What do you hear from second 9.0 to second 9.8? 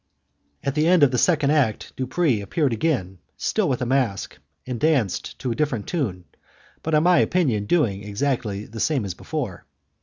as before.